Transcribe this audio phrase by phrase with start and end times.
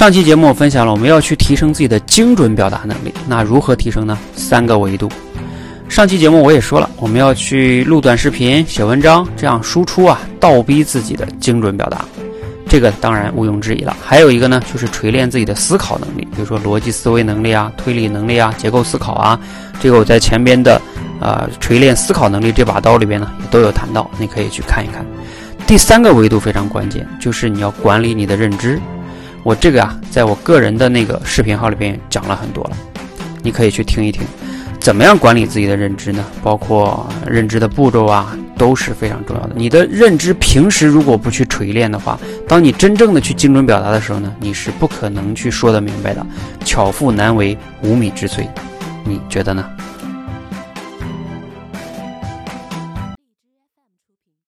[0.00, 4.18] 上期节目我分享了我们要去提升自己的精准表达能力，那如何提升呢？
[4.34, 5.10] 三个维度。
[5.90, 12.02] 上期节目我也说了，我们要去录短视频、写文章，这样输出啊，倒逼自己的精准表达。
[12.66, 13.94] 这个当然毋庸置疑了。
[14.02, 19.38] 还有一个呢，就是锤炼自己的思考能力，比如说逻辑思维能力啊、推理能力啊、结构思考啊。
[19.82, 20.80] 这个我在前边的
[21.20, 25.04] 呃锤炼思考能力这把刀里边呢，也都有谈到，你可以去看一看。
[25.66, 28.80] 第三个维度非常关键，就是你要管理你的认知。
[29.42, 32.76] 我这个啊，在我个人的那个视频号里边讲了很多了，
[33.42, 34.22] 你可以去听一听。
[34.78, 36.24] 怎么样管理自己的认知呢？
[36.42, 39.52] 包括认知的步骤啊，都是非常重要的。
[39.54, 46.24] 你的认知平时如果不去锤炼的话，当你真正的去精准表达的时候呢，你是不可能去说得明白的。
[46.64, 48.46] 巧妇难为无米之炊，
[49.04, 49.66] 你觉得呢？